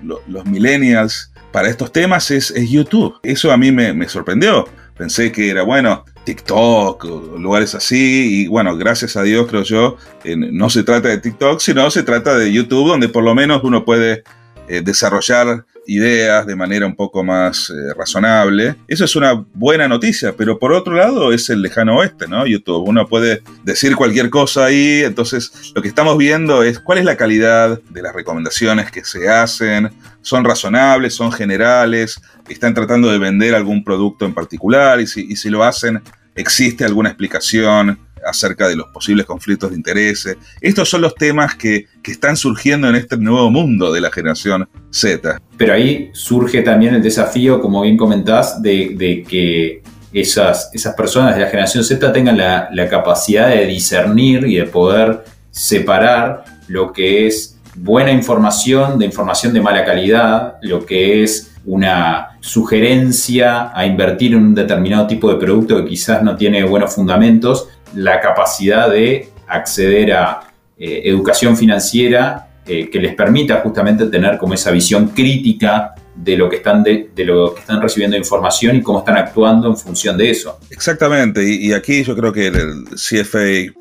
millennials 0.47 1.31
para 1.53 1.69
estos 1.69 1.91
temas 1.91 2.31
es, 2.31 2.53
YouTube. 2.69 3.15
Eso 3.23 3.51
a 3.51 3.57
mí 3.57 3.73
me, 3.73 4.09
sorprendió. 4.09 4.69
Pensé 4.97 5.33
que 5.33 5.49
era, 5.49 5.63
bueno, 5.63 6.05
TikTok, 6.25 7.05
o 7.05 7.39
lugares 7.39 7.75
así, 7.75 8.43
y 8.43 8.47
bueno, 8.47 8.77
gracias 8.77 9.17
a 9.17 9.23
Dios 9.23 9.47
creo 9.47 9.63
yo, 9.63 9.97
no 10.25 10.71
se 10.71 10.83
trata 10.83 11.09
de 11.09 11.19
TikTok, 11.19 11.61
sino 11.61 11.91
se 11.91 12.03
trata 12.03 12.37
de 12.37 12.53
YouTube, 12.53 12.89
donde 12.89 13.09
por 13.09 13.25
lo 13.25 13.35
menos 13.35 13.63
uno 13.63 13.85
puede 13.85 14.23
eh, 14.69 14.83
desarrollar 14.83 15.65
ideas 15.87 16.47
de 16.47 16.57
manera 16.57 16.87
un 16.87 16.97
poco 16.97 17.23
más 17.23 17.71
eh, 17.71 17.95
razonable. 17.97 18.77
Eso 18.89 19.05
es 19.05 19.17
una 19.17 19.45
buena 19.55 19.89
noticia, 19.89 20.35
pero 20.37 20.59
por 20.59 20.73
otro 20.73 20.95
lado 20.95 21.33
es 21.33 21.49
el 21.51 21.63
lejano 21.63 21.99
oeste, 21.99 22.27
¿no? 22.27 22.47
YouTube. 22.47 22.89
Uno 22.89 23.07
puede 23.07 23.43
decir 23.63 23.95
cualquier 23.97 24.31
cosa 24.31 24.67
ahí, 24.67 25.03
entonces 25.05 25.73
lo 25.75 25.83
que 25.83 25.89
estamos 25.89 26.19
viendo 26.19 26.63
es 26.63 26.81
cuál 26.81 26.99
es 26.99 27.05
la 27.05 27.17
calidad 27.17 27.81
de 27.91 28.03
las 28.03 28.15
recomendaciones 28.15 28.91
que 28.91 29.05
se 29.05 29.29
hacen, 29.29 29.91
son 30.23 30.45
razonables, 30.45 31.15
son 31.15 31.31
generales, 31.31 32.21
están 32.49 32.75
tratando 32.75 33.11
de 33.11 33.19
vender 33.19 33.55
algún 33.55 33.85
producto 33.85 34.25
en 34.25 34.35
particular 34.35 35.01
y 35.01 35.07
si, 35.07 35.27
y 35.31 35.37
si 35.37 35.51
lo 35.51 35.63
hacen, 35.63 36.03
existe 36.35 36.85
alguna 36.85 37.11
explicación 37.11 37.99
acerca 38.27 38.69
de 38.69 38.77
los 38.77 38.89
posibles 38.89 39.27
conflictos 39.27 39.71
de 39.71 39.77
intereses. 39.77 40.37
Estos 40.61 40.89
son 40.89 41.03
los 41.03 41.15
temas 41.15 41.55
que, 41.55 41.87
están 42.07 42.37
surgiendo 42.37 42.89
en 42.89 42.95
este 42.95 43.17
nuevo 43.17 43.51
mundo 43.51 43.93
de 43.93 44.01
la 44.01 44.13
generación 44.13 44.69
Z. 44.91 45.41
Pero 45.57 45.75
ahí 45.75 46.11
surge 46.13 46.63
también 46.63 46.95
el 46.95 47.03
desafío, 47.03 47.61
como 47.61 47.83
bien 47.83 47.97
comentás, 47.97 48.63
de, 48.63 49.25
que 49.29 49.83
esas, 50.13 50.71
esas, 50.73 50.95
personas 50.95 51.35
de 51.35 51.41
la 51.41 51.49
generación 51.49 51.83
Z 51.83 52.13
tengan 52.13 52.39
la, 52.39 52.69
la 52.73 52.89
capacidad 52.89 53.49
de 53.49 53.67
discernir 53.67 54.47
y 54.47 54.55
de 54.55 54.65
poder 54.67 55.25
separar 55.51 56.45
lo 56.69 56.93
que 56.93 57.27
es 57.27 57.57
buena 57.77 58.11
información 58.11 58.99
de 58.99 59.07
información 59.07 59.53
de 59.53 59.61
mala 59.61 59.85
calidad, 59.85 60.55
lo 60.63 60.85
que 60.87 61.23
es 61.23 61.53
una 61.67 62.39
sugerencia 62.41 63.77
a 63.77 63.87
invertir 63.87 64.33
en 64.33 64.39
un 64.39 64.55
determinado 64.55 65.07
tipo 65.07 65.31
de 65.31 65.37
producto 65.37 65.77
que 65.77 65.91
quizás 65.91 66.23
no 66.23 66.37
tiene 66.37 66.65
buenos 66.65 66.95
fundamentos, 66.95 67.69
la 67.97 68.21
capacidad 68.21 68.91
de 68.91 69.29
acceder 69.49 70.13
a 70.13 70.41
eh, 70.79 71.03
educación 71.05 71.57
financiera 71.57 72.49
eh, 72.67 72.91
que 72.91 72.99
les 72.99 73.15
permita 73.15 73.61
justamente 73.61 74.07
tener 74.07 74.39
como 74.39 74.55
esa 74.55 74.71
visión 74.71 75.09
crítica 75.09 75.95
de 76.17 76.37
lo 76.37 76.49
que 76.49 76.57
están 76.57 76.83
de, 76.83 77.11
lo 77.19 77.55
que 77.55 77.61
están 77.61 77.81
recibiendo 77.81 78.17
información 78.17 78.77
y 78.77 78.83
cómo 78.83 79.01
están 79.01 79.17
actuando 79.17 79.69
en 79.69 79.77
función 79.77 80.17
de 80.17 80.31
eso. 80.31 80.59
Exactamente, 80.71 81.45
y, 81.45 81.73
aquí 81.73 82.03
yo 82.03 82.17
creo 82.17 82.33
que 82.33 82.49
el 82.49 82.85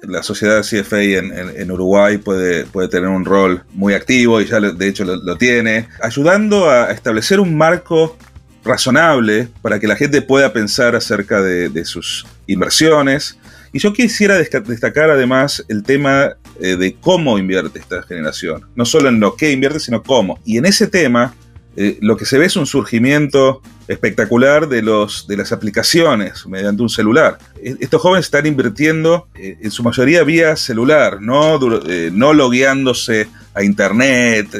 la 0.03 0.21
sociedad 0.21 0.61
CFA 0.61 1.01
en, 1.01 1.71
Uruguay 1.71 2.17
puede, 2.17 2.65
puede 2.65 2.87
tener 2.87 3.09
un 3.09 3.25
rol 3.25 3.63
muy 3.73 3.93
activo 3.93 4.41
y 4.41 4.45
ya 4.45 4.59
de 4.59 4.87
hecho 4.87 5.05
lo, 5.05 5.35
tiene, 5.37 5.87
ayudando 6.01 6.69
a 6.69 6.91
establecer 6.91 7.39
un 7.39 7.57
marco 7.57 8.17
razonable 8.65 9.47
para 9.61 9.79
que 9.79 9.87
la 9.87 9.95
gente 9.95 10.21
pueda 10.21 10.51
pensar 10.51 10.95
acerca 10.95 11.41
de, 11.41 11.85
sus 11.85 12.25
inversiones. 12.47 13.37
Y 13.75 13.79
yo 13.79 13.91
quisiera 13.91 14.37
destacar 14.37 15.09
además 15.09 15.65
el 15.67 15.83
tema 15.83 16.37
eh, 16.61 16.77
de 16.77 16.95
cómo 16.95 17.37
invierte 17.37 17.79
esta 17.79 18.03
generación. 18.03 18.65
No 18.73 18.85
solo 18.85 19.09
en 19.09 19.19
lo 19.19 19.35
que 19.35 19.51
invierte, 19.51 19.81
sino 19.81 20.01
cómo. 20.01 20.39
Y 20.45 20.57
en 20.57 20.65
ese 20.65 20.87
tema 20.87 21.35
eh, 21.75 21.97
lo 21.99 22.15
que 22.15 22.23
se 22.23 22.37
ve 22.37 22.45
es 22.45 22.55
un 22.55 22.67
surgimiento 22.67 23.61
espectacular 23.89 24.69
de, 24.69 24.81
los, 24.81 25.27
de 25.27 25.35
las 25.35 25.51
aplicaciones 25.51 26.47
mediante 26.47 26.83
un 26.83 26.89
celular. 26.89 27.37
E, 27.61 27.75
estos 27.81 28.01
jóvenes 28.01 28.27
están 28.27 28.45
invirtiendo 28.45 29.27
eh, 29.35 29.57
en 29.61 29.71
su 29.71 29.83
mayoría 29.83 30.23
vía 30.23 30.55
celular, 30.55 31.21
no, 31.21 31.59
no 31.59 32.33
logueándose 32.33 33.27
a 33.53 33.61
internet 33.61 34.57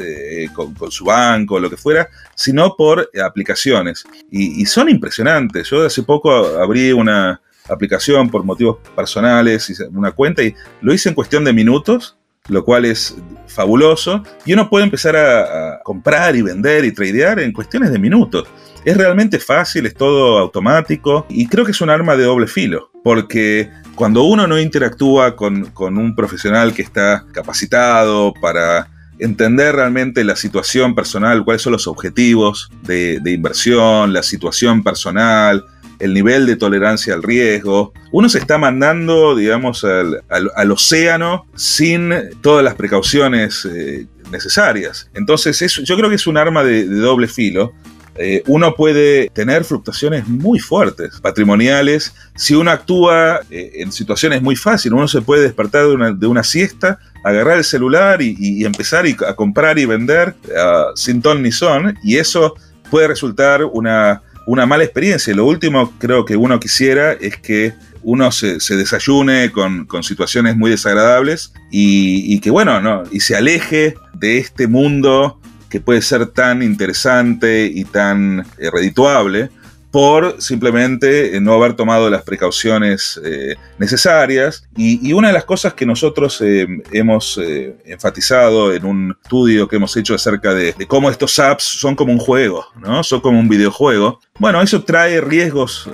con, 0.54 0.76
su 0.92 1.06
banco 1.06 1.58
lo 1.58 1.70
que 1.70 1.78
fuera, 1.78 2.10
sino 2.36 2.76
por 2.76 3.10
aplicaciones. 3.26 4.04
Y, 4.30 4.62
y, 4.62 4.66
son 4.66 4.90
impresionantes. 4.90 5.70
Yo 5.70 5.86
hace 5.86 6.04
poco 6.04 6.34
abrí 6.60 6.92
una 6.92 7.40
aplicación 7.70 8.30
por 8.30 8.44
motivos 8.44 8.78
personales, 8.96 9.84
una 9.92 10.12
cuenta 10.12 10.44
y 10.44 10.54
lo 10.82 10.94
hice 10.94 11.10
en 11.10 11.16
cuestión 11.16 11.44
de 11.44 11.54
minutos 11.54 12.18
lo 12.48 12.64
cual 12.64 12.86
es 12.86 13.16
fabuloso. 13.48 14.24
Y 14.46 14.54
uno 14.54 14.70
puede 14.70 14.86
empezar 14.86 15.16
a, 15.16 15.80
comprar 15.84 16.36
y 16.36 16.42
vender 16.42 16.86
y 16.86 16.92
tradear 16.92 17.40
en 17.40 17.52
cuestiones 17.52 17.92
de 17.92 18.00
minutos. 18.00 18.48
Es 18.84 18.98
realmente 18.98 19.40
fácil, 19.40 19.86
es 19.86 19.96
todo 19.96 20.38
automático 20.38 21.26
y 21.30 21.48
creo 21.48 21.66
que 21.66 21.72
es 21.72 21.82
un 21.82 21.90
arma 21.90 22.16
de 22.16 22.24
doble 22.24 22.48
filo, 22.48 22.92
porque 23.04 23.70
cuando 23.96 24.24
uno 24.24 24.46
no 24.46 24.60
interactúa 24.60 25.36
con, 25.36 25.72
un 25.80 26.16
profesional 26.16 26.74
que 26.74 26.84
está 26.84 27.26
capacitado 27.32 28.34
para 28.40 28.90
entender 29.20 29.76
realmente 29.76 30.24
la 30.24 30.36
situación 30.36 30.96
personal, 30.96 31.44
cuáles 31.44 31.62
son 31.62 31.74
los 31.74 31.88
objetivos 31.88 32.70
de, 32.84 33.20
inversión, 33.26 34.14
la 34.14 34.24
situación 34.24 34.84
personal, 34.84 35.66
el 36.00 36.14
nivel 36.14 36.46
de 36.46 36.56
tolerancia 36.56 37.14
al 37.14 37.24
riesgo. 37.24 37.94
Uno 38.12 38.30
se 38.30 38.40
está 38.40 38.58
mandando, 38.58 39.36
digamos, 39.36 39.86
al, 39.86 40.72
océano 40.72 41.46
sin 41.56 42.14
todas 42.42 42.64
las 42.64 42.76
precauciones 42.76 43.66
eh, 43.66 44.08
necesarias. 44.32 45.10
Entonces, 45.14 45.60
yo 45.84 45.98
creo 45.98 46.10
que 46.10 46.16
es 46.16 46.28
un 46.28 46.38
arma 46.38 46.64
de, 46.64 46.86
doble 46.86 47.28
filo. 47.28 47.74
Eh, 48.18 48.44
uno 48.48 48.76
puede 48.76 49.30
tener 49.34 49.66
fluctuaciones 49.66 50.28
muy 50.28 50.60
fuertes, 50.60 51.20
patrimoniales. 51.20 52.14
Si 52.36 52.56
uno 52.56 52.72
actúa 52.72 53.42
eh, 53.50 53.74
en 53.76 53.92
situaciones 53.92 54.42
muy 54.42 54.56
fáciles, 54.56 54.96
uno 54.96 55.08
se 55.08 55.22
puede 55.22 55.44
despertar 55.44 55.86
de 56.16 56.28
una, 56.28 56.44
siesta, 56.44 57.00
agarrar 57.26 57.58
el 57.58 57.64
celular 57.64 58.22
y, 58.22 58.64
empezar 58.64 59.06
a 59.28 59.34
comprar 59.36 59.78
y 59.80 59.86
vender 59.86 60.36
sin 60.96 61.22
ton 61.22 61.42
ni 61.42 61.52
son, 61.52 61.98
y 62.04 62.18
eso 62.18 62.56
puede 62.90 63.08
resultar 63.08 63.64
una 63.66 64.22
una 64.46 64.66
mala 64.66 64.84
experiencia. 64.84 65.34
Lo 65.36 65.46
último 65.46 65.94
creo 65.98 66.26
que 66.26 66.36
uno 66.36 66.60
quisiera 66.60 67.14
es 67.14 67.38
que 67.38 67.74
uno 68.04 68.32
se, 68.32 68.58
desayune 68.70 69.52
con, 69.52 69.88
situaciones 70.04 70.56
muy 70.56 70.70
desagradables 70.70 71.52
y, 71.72 72.40
que 72.40 72.52
bueno, 72.52 72.80
no, 72.82 73.04
y 73.12 73.20
se 73.20 73.36
aleje 73.36 73.96
de 74.14 74.38
este 74.38 74.68
mundo 74.68 75.40
que 75.70 75.80
puede 75.82 76.02
ser 76.02 76.28
tan 76.28 76.62
interesante 76.62 77.66
y 77.66 77.84
tan 77.84 78.46
eh, 78.60 78.70
redituable 78.72 79.50
por 79.96 80.42
simplemente 80.42 81.38
eh, 81.38 81.40
no 81.40 81.54
haber 81.54 81.74
tomado 81.74 82.10
las 82.10 82.24
precauciones 82.24 83.18
eh, 83.24 83.56
necesarias. 83.80 84.68
Y, 84.76 85.14
una 85.14 85.30
de 85.30 85.34
las 85.34 85.46
cosas 85.46 85.74
que 85.74 85.86
nosotros 85.86 86.42
eh, 86.42 86.68
hemos 86.92 87.40
enfatizado 87.86 88.74
en 88.74 88.84
un 88.84 89.16
estudio 89.24 89.70
que 89.70 89.78
hemos 89.78 89.96
hecho 89.96 90.14
acerca 90.14 90.54
de, 90.54 90.74
cómo 90.90 91.10
estos 91.10 91.40
apps 91.40 91.64
son 91.64 91.96
como 91.96 92.12
un 92.12 92.20
juego, 92.20 92.66
¿no? 92.82 93.06
Son 93.06 93.22
como 93.22 93.40
un 93.40 93.48
videojuego. 93.48 94.20
Bueno, 94.38 94.62
eso 94.62 94.84
trae 94.84 95.22
riesgos 95.22 95.90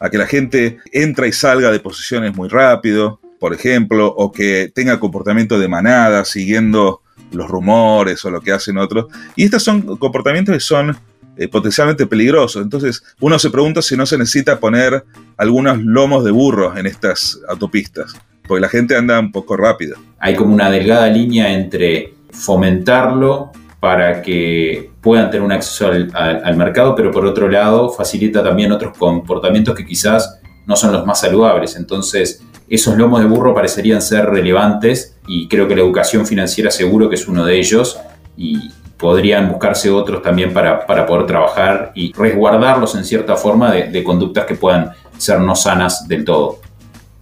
a 0.00 0.08
que 0.08 0.16
la 0.16 0.26
gente 0.26 0.78
entra 0.90 1.26
y 1.26 1.32
salga 1.32 1.70
de 1.70 1.80
posiciones 1.80 2.34
muy 2.34 2.48
rápido, 2.48 3.20
por 3.38 3.52
ejemplo, 3.52 4.06
o 4.06 4.32
que 4.32 4.72
tenga 4.74 4.98
comportamiento 4.98 5.58
de 5.58 5.68
manada, 5.68 6.24
siguiendo 6.24 7.02
los 7.30 7.46
rumores 7.48 8.24
o 8.24 8.30
lo 8.30 8.40
que 8.40 8.52
hacen 8.52 8.78
otros. 8.78 9.06
Y 9.36 9.44
estos 9.44 9.62
son 9.62 9.98
comportamientos 9.98 10.54
que 10.54 10.60
son 10.60 10.96
eh, 11.36 11.48
potencialmente 11.48 12.06
peligrosos. 12.06 12.62
Entonces, 12.62 13.02
uno 13.20 13.38
se 13.38 13.50
pregunta 13.50 13.82
si 13.82 13.96
no 13.96 14.06
se 14.06 14.16
necesita 14.16 14.60
poner 14.60 15.04
algunos 15.36 15.78
lomos 15.82 16.24
de 16.24 16.30
burro 16.30 16.76
en 16.76 16.86
estas 16.86 17.40
autopistas, 17.48 18.14
porque 18.46 18.60
la 18.60 18.68
gente 18.68 18.96
anda 18.96 19.18
un 19.18 19.32
poco 19.32 19.56
rápido. 19.56 19.96
Hay 20.20 20.36
como 20.36 20.54
una 20.54 20.70
delgada 20.70 21.08
línea 21.08 21.52
entre 21.52 22.14
fomentarlo 22.30 23.50
para 23.80 24.22
que 24.22 24.92
puedan 25.02 25.30
tener 25.30 25.42
un 25.42 25.52
acceso 25.52 25.88
al, 25.88 26.56
mercado, 26.56 26.94
pero 26.94 27.10
por 27.10 27.26
otro 27.26 27.48
lado 27.48 27.90
facilita 27.90 28.42
también 28.42 28.72
otros 28.72 28.96
comportamientos 28.96 29.74
que 29.74 29.84
quizás 29.84 30.40
no 30.66 30.76
son 30.76 30.92
los 30.92 31.04
más 31.04 31.20
saludables. 31.20 31.76
Entonces, 31.76 32.42
esos 32.68 32.96
lomos 32.96 33.20
de 33.20 33.26
burro 33.26 33.54
parecerían 33.54 34.00
ser 34.00 34.26
relevantes 34.26 35.18
y 35.26 35.48
creo 35.48 35.68
que 35.68 35.76
la 35.76 35.82
educación 35.82 36.26
financiera 36.26 36.70
seguro 36.70 37.10
que 37.10 37.16
es 37.16 37.28
uno 37.28 37.44
de 37.44 37.58
ellos 37.58 37.98
y 38.36 38.70
podrían 39.04 39.50
buscarse 39.50 39.90
otros 39.90 40.22
también 40.22 40.54
para, 40.54 40.86
poder 41.06 41.26
trabajar 41.26 41.92
y 41.94 42.10
resguardarlos 42.14 42.94
en 42.94 43.04
cierta 43.04 43.36
forma 43.36 43.70
de 43.70 44.02
conductas 44.02 44.46
que 44.46 44.54
puedan 44.54 44.92
ser 45.18 45.40
no 45.40 45.54
sanas 45.54 46.08
del 46.08 46.24
todo. 46.24 46.64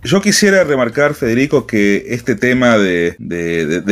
Yo 0.04 0.20
quisiera 0.20 0.64
remarcar, 0.64 1.14
Federico, 1.14 1.64
que 1.64 2.06
este 2.08 2.34
tema 2.34 2.76
de, 2.76 3.14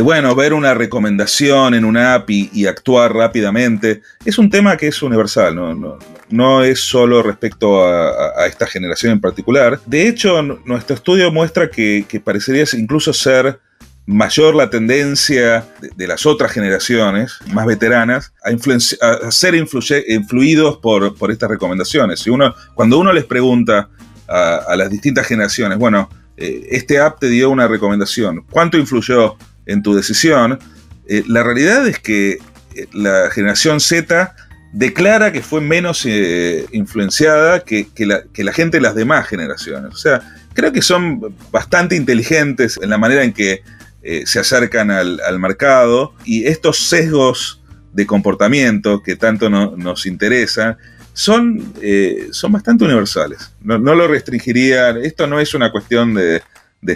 bueno, 0.02 0.35
ver 0.35 0.54
una 0.54 0.75
recomendación 0.75 1.75
en 1.75 1.85
una 1.85 2.14
app 2.14 2.30
y, 2.30 2.66
actuar 2.66 3.14
rápidamente, 3.14 4.02
es 4.25 4.37
un 4.37 4.50
tema 4.50 4.76
que 4.76 4.88
es 4.88 5.02
universal, 5.04 5.54
no, 5.54 5.99
no, 6.28 6.64
es 6.64 6.80
solo 6.80 7.23
respecto 7.23 7.87
a, 7.87 8.44
esta 8.49 8.66
generación 8.66 9.12
en 9.12 9.20
particular. 9.20 9.78
De 9.87 10.09
hecho, 10.09 10.42
nuestro 10.42 10.97
estudio 10.97 11.30
muestra 11.30 11.70
que, 11.70 12.04
parecería 12.25 12.64
incluso 12.73 13.12
ser 13.12 13.61
mayor 14.11 14.55
la 14.55 14.71
tendencia 14.71 15.64
de, 15.97 16.07
las 16.07 16.26
otras 16.26 16.50
generaciones 16.50 17.38
más 17.52 17.64
veteranas 17.64 18.33
a, 18.43 19.31
ser 19.31 19.55
influidos 19.55 20.79
por, 20.79 21.14
estas 21.31 21.49
recomendaciones. 21.49 22.21
Si 22.21 22.31
uno, 22.31 22.55
cuando 22.75 22.99
uno 22.99 23.12
les 23.12 23.25
pregunta 23.25 23.88
a, 24.31 24.76
las 24.76 24.90
distintas 24.90 25.26
generaciones. 25.26 25.79
Bueno, 25.79 26.09
eh, 26.37 26.69
este 26.71 26.99
app 26.99 27.19
te 27.19 27.29
dio 27.29 27.50
una 27.50 27.69
recomendación. 27.69 28.45
¿Cuánto 28.50 28.79
influyó 28.79 29.37
en 29.67 29.83
tu 29.83 29.95
decisión? 29.95 30.59
Eh, 31.09 31.25
la 31.26 31.43
realidad 31.43 31.87
es 31.87 31.99
que 31.99 32.38
eh, 32.75 32.87
la 32.93 33.31
generación 33.31 33.81
Z 33.81 34.35
declara 34.73 35.33
que 35.33 35.43
fue 35.43 35.61
menos 35.61 36.07
influenciada 36.71 37.61
que, 37.64 37.88
la, 38.07 38.52
gente 38.52 38.76
de 38.76 38.83
las 38.83 38.95
demás 38.95 39.26
generaciones. 39.26 39.93
O 39.93 39.97
sea, 39.97 40.21
creo 40.55 40.73
que 40.73 40.81
son 40.81 41.35
bastante 41.50 41.97
inteligentes 41.97 42.79
en 42.81 42.90
la 42.90 42.99
manera 42.99 43.25
en 43.25 43.33
que 43.33 43.64
se 44.25 44.38
acercan 44.38 44.90
al, 44.90 45.38
mercado 45.38 46.14
y 46.25 46.47
estos 46.47 46.78
sesgos 46.78 47.61
de 47.92 48.07
comportamiento 48.07 49.02
que 49.02 49.16
tanto 49.16 49.50
nos 49.50 50.07
interesan 50.07 50.76
son, 51.12 51.75
eh, 51.83 52.28
son 52.30 52.52
bastante 52.52 52.85
universales. 52.85 53.52
No, 53.62 53.78
lo 53.78 54.09
restringiría, 54.09 54.90
esto 54.90 55.26
no 55.26 55.40
es 55.40 55.54
una 55.54 55.71
cuestión 55.71 56.14
de, 56.14 56.42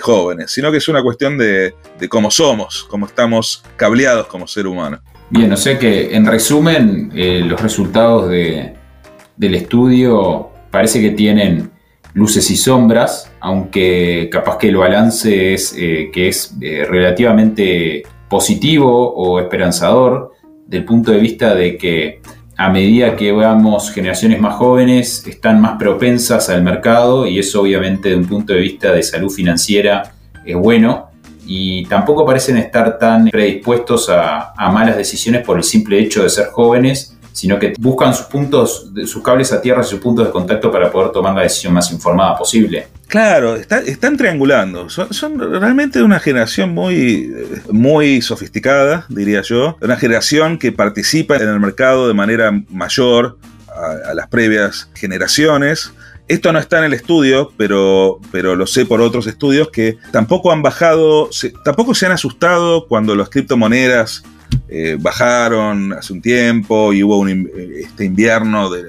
jóvenes, 0.01 0.51
sino 0.51 0.73
que 0.73 0.79
es 0.79 0.89
una 0.89 1.03
cuestión 1.03 1.37
de, 1.37 1.75
cómo 2.09 2.31
somos, 2.31 2.85
cómo 2.89 3.07
estamos 3.07 3.63
cableados 3.77 4.27
como 4.27 4.47
ser 4.47 4.67
humano. 4.67 5.01
Bien, 5.31 5.53
o 5.53 5.57
sea 5.57 5.79
que 5.79 6.15
en 6.15 6.27
resumen, 6.27 7.13
eh, 7.15 7.43
los 7.45 7.61
resultados 7.61 8.31
del 8.31 9.55
estudio 9.55 10.51
parece 10.71 11.01
que 11.01 11.11
tienen 11.11 11.71
luces 12.15 12.51
y 12.51 12.57
sombras, 12.57 13.31
aunque 13.41 14.29
capaz 14.31 14.57
que 14.59 14.69
el 14.69 14.77
balance 14.77 15.53
es 15.53 15.75
eh, 15.77 16.11
que 16.13 16.29
es 16.29 16.57
relativamente 16.59 18.05
positivo 18.29 19.13
o 19.15 19.41
esperanzador 19.41 20.33
del 20.67 20.85
punto 20.85 21.13
de 21.13 21.19
vista 21.19 21.55
de 21.55 21.77
que 21.77 22.21
a 22.57 22.69
medida 22.69 23.17
que 23.17 23.33
veamos 23.33 23.91
generaciones 23.91 24.41
más 24.41 24.55
jóvenes, 24.55 25.27
están 25.27 25.61
más 25.61 25.77
propensas 25.77 26.49
al 26.51 26.63
mercado 26.63 27.27
y 27.27 27.39
eso 27.39 27.63
obviamente 27.63 28.11
de 28.11 28.17
un 28.17 28.27
punto 28.27 28.53
de 28.53 28.61
vista 28.61 28.93
de 28.93 29.03
salud 29.03 29.31
financiera 29.31 30.15
es 30.45 30.57
bueno. 30.57 31.11
Y 31.47 31.85
tampoco 31.87 32.25
parecen 32.25 32.57
estar 32.57 32.99
tan 32.99 33.29
predispuestos 33.29 34.09
a, 34.09 34.55
malas 34.73 34.97
decisiones 34.97 35.45
por 35.45 35.59
el 35.59 35.65
simple 35.65 35.99
hecho 35.99 36.23
de 36.23 36.31
ser 36.31 36.47
jóvenes, 36.47 37.14
sino 37.35 37.59
que 37.59 37.75
buscan 37.81 38.15
sus 38.15 38.27
puntos, 38.27 38.93
sus 39.07 39.21
cables 39.21 39.53
a 39.53 39.61
tierra 39.61 39.83
y 39.83 39.85
sus 39.85 39.99
puntos 39.99 40.25
de 40.25 40.31
contacto 40.31 40.71
para 40.71 40.89
poder 40.89 41.11
tomar 41.11 41.35
la 41.35 41.43
decisión 41.43 41.73
más 41.73 41.91
informada 41.91 42.39
posible. 42.39 42.87
Claro, 43.09 43.57
están 43.57 44.17
triangulando. 44.17 44.89
Son, 44.89 45.39
realmente 45.61 46.01
una 46.01 46.21
generación 46.21 46.73
muy, 46.73 47.35
muy 47.73 48.23
sofisticada, 48.23 49.07
diría 49.09 49.43
yo. 49.43 49.77
Una 49.81 49.97
generación 49.97 50.59
que 50.59 50.71
participa 50.71 51.37
en 51.37 51.49
el 51.49 51.59
mercado 51.59 52.07
de 52.07 52.15
manera 52.15 52.53
mayor 52.69 53.37
a, 53.69 54.15
las 54.15 54.29
previas 54.29 54.89
generaciones. 54.95 55.93
Esto 56.29 56.53
no 56.53 56.61
está 56.61 56.79
en 56.79 56.85
el 56.85 56.93
estudio, 56.95 57.53
pero, 57.57 58.21
pero 58.31 58.55
lo 58.55 58.69
sé 58.69 58.87
por 58.87 59.01
otros 59.01 59.27
estudios 59.27 59.71
que 59.71 59.99
tampoco 60.13 60.53
han 60.53 60.63
bajado, 60.63 61.31
tampoco 61.65 61.97
se 61.97 62.07
han 62.07 62.13
asustado 62.13 62.87
cuando 62.87 63.17
las 63.17 63.29
criptomonedas 63.29 64.23
eh, 64.69 64.97
bajaron 64.99 65.93
hace 65.93 66.13
un 66.13 66.23
tiempo 66.23 66.93
y 66.93 67.03
hubo 67.03 67.19
un, 67.19 67.51
este 67.77 68.05
invierno 68.05 68.71
de, 68.71 68.83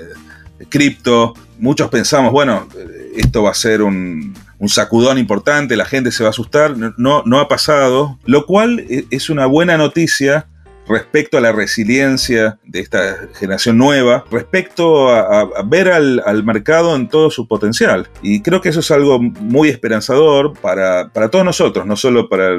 cripto. 0.70 1.34
Muchos 1.60 1.90
pensamos, 1.90 2.32
bueno, 2.32 2.68
esto 3.16 3.44
va 3.44 3.52
a 3.52 3.56
ser 3.56 3.82
un, 3.82 4.34
sacudón 4.68 5.20
importante, 5.20 5.76
la 5.76 5.86
gente 5.86 6.12
se 6.12 6.24
va 6.24 6.30
a 6.30 6.32
asustar, 6.32 6.76
no, 6.98 7.22
no 7.24 7.40
ha 7.40 7.48
pasado, 7.48 8.18
lo 8.26 8.48
cual 8.48 8.80
e, 8.80 9.06
es 9.12 9.30
una 9.30 9.46
buena 9.46 9.78
noticia 9.78 10.48
respecto 10.88 11.38
a 11.38 11.42
la 11.42 11.52
resiliencia 11.52 12.60
de 12.64 12.80
esta 12.80 13.28
generación 13.34 13.78
nueva, 13.78 14.26
respecto 14.32 15.10
a, 15.10 15.64
ver 15.66 15.90
al, 15.90 16.44
mercado 16.44 16.96
en 16.96 17.08
todo 17.08 17.30
su 17.30 17.48
potencial. 17.48 18.08
Y 18.22 18.42
creo 18.42 18.62
que 18.62 18.70
eso 18.70 18.82
es 18.82 18.92
algo 18.92 19.20
muy 19.20 19.70
esperanzador 19.70 20.54
para, 20.60 21.10
todos 21.32 21.46
nosotros, 21.46 21.86
no 21.86 21.96
solo 21.96 22.30
para 22.30 22.52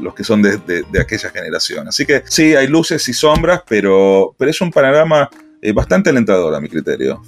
los 0.00 0.14
que 0.14 0.24
son 0.24 0.42
de, 0.42 0.84
aquella 1.00 1.30
generación. 1.30 1.88
Así 1.88 2.06
que 2.06 2.22
sí, 2.26 2.54
hay 2.54 2.68
luces 2.68 3.06
y 3.08 3.12
sombras, 3.12 3.62
pero, 3.68 4.34
pero 4.38 4.50
es 4.50 4.60
un 4.60 4.70
panorama 4.70 5.28
eh, 5.60 5.72
bastante 5.72 6.10
alentador 6.10 6.54
a 6.54 6.60
mi 6.60 6.68
criterio. 6.68 7.22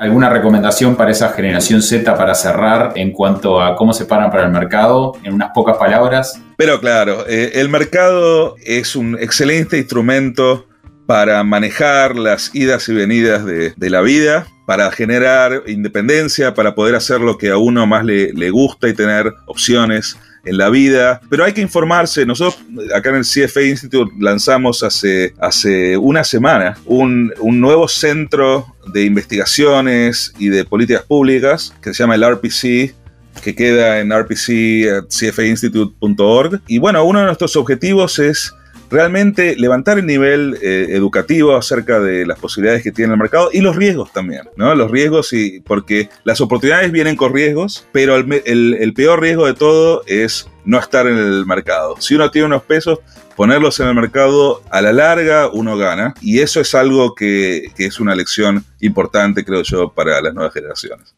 ¿Alguna 0.00 0.30
recomendación 0.30 0.96
para 0.96 1.10
esa 1.10 1.28
generación 1.28 1.82
Z 1.82 2.16
para 2.16 2.34
cerrar 2.34 2.92
en 2.94 3.12
cuanto 3.12 3.60
a 3.60 3.76
cómo 3.76 3.92
se 3.92 4.06
paran 4.06 4.30
para 4.30 4.44
el 4.46 4.50
mercado? 4.50 5.12
En 5.22 5.34
unas 5.34 5.50
pocas 5.54 5.76
palabras. 5.76 6.40
Pero 6.56 6.80
claro, 6.80 7.26
eh, 7.28 7.50
el 7.56 7.68
mercado 7.68 8.56
es 8.64 8.96
un 8.96 9.18
excelente 9.20 9.76
instrumento 9.76 10.66
para 11.04 11.44
manejar 11.44 12.16
las 12.16 12.54
idas 12.54 12.88
y 12.88 12.94
venidas 12.94 13.44
de, 13.44 13.90
la 13.90 14.00
vida, 14.00 14.46
para 14.66 14.90
generar 14.90 15.64
independencia, 15.66 16.54
para 16.54 16.74
poder 16.74 16.94
hacer 16.94 17.20
lo 17.20 17.36
que 17.36 17.50
a 17.50 17.58
uno 17.58 17.86
más 17.86 18.02
le, 18.02 18.32
le 18.32 18.48
gusta 18.48 18.88
y 18.88 18.94
tener 18.94 19.30
opciones 19.44 20.16
en 20.44 20.58
la 20.58 20.70
vida, 20.70 21.20
pero 21.28 21.44
hay 21.44 21.52
que 21.52 21.60
informarse. 21.60 22.24
Nosotros 22.26 22.60
acá 22.94 23.10
en 23.10 23.16
el 23.16 23.24
CFA 23.24 23.62
Institute 23.62 24.12
lanzamos 24.18 24.82
hace, 24.82 25.34
hace 25.38 25.96
una 25.96 26.24
semana 26.24 26.76
un, 26.86 27.32
un 27.40 27.60
nuevo 27.60 27.86
centro 27.88 28.74
de 28.92 29.04
investigaciones 29.04 30.32
y 30.38 30.48
de 30.48 30.64
políticas 30.64 31.02
públicas 31.02 31.72
que 31.82 31.92
se 31.94 32.02
llama 32.02 32.14
el 32.14 32.24
RPC, 32.24 32.94
que 33.42 33.54
queda 33.54 34.00
en 34.00 34.12
rpc.cfainstitute.org. 34.12 36.62
Y 36.66 36.78
bueno, 36.78 37.04
uno 37.04 37.20
de 37.20 37.26
nuestros 37.26 37.54
objetivos 37.56 38.18
es 38.18 38.54
realmente 38.90 39.54
levantar 39.56 39.98
el 39.98 40.06
nivel 40.06 40.58
eh, 40.60 40.88
educativo 40.90 41.54
acerca 41.54 42.00
de 42.00 42.26
las 42.26 42.38
posibilidades 42.38 42.82
que 42.82 42.90
tiene 42.90 43.12
el 43.12 43.18
mercado 43.18 43.50
y 43.52 43.60
los 43.60 43.76
riesgos 43.76 44.12
también, 44.12 44.42
¿no? 44.56 44.74
Los 44.74 44.90
riesgos 44.90 45.32
y 45.32 45.60
porque 45.60 46.10
las 46.24 46.40
oportunidades 46.40 46.90
vienen 46.90 47.16
con 47.16 47.32
riesgos, 47.32 47.86
pero 47.92 48.16
el, 48.16 48.92
peor 48.94 49.20
riesgo 49.20 49.46
de 49.46 49.54
todo 49.54 50.02
es 50.06 50.48
no 50.64 50.78
estar 50.78 51.06
en 51.06 51.16
el 51.16 51.46
mercado. 51.46 51.96
Si 52.00 52.16
uno 52.16 52.30
tiene 52.30 52.46
unos 52.46 52.64
pesos, 52.64 52.98
ponerlos 53.36 53.78
en 53.80 53.88
el 53.88 53.94
mercado 53.94 54.62
a 54.70 54.82
la 54.82 54.92
larga 54.92 55.48
uno 55.52 55.76
gana 55.76 56.14
y 56.20 56.40
eso 56.40 56.60
es 56.60 56.74
algo 56.74 57.14
que 57.14 57.70
es 57.78 58.00
una 58.00 58.14
lección 58.14 58.64
importante, 58.80 59.44
creo 59.44 59.62
yo, 59.62 59.90
para 59.90 60.20
las 60.20 60.34
nuevas 60.34 60.52
generaciones. 60.52 61.14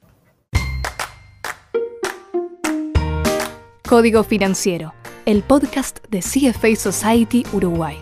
Código 3.89 4.23
Financiero 4.25 4.95
el 5.27 5.43
podcast 5.43 5.99
de 6.09 6.21
CFA 6.21 6.75
Society 6.77 7.45
Uruguay. 7.53 7.99